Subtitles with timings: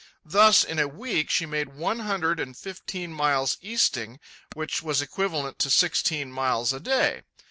[0.25, 4.19] Thus, in a week she made one hundred and fifteen miles easting,
[4.55, 7.21] which was equivalent to sixteen miles a day.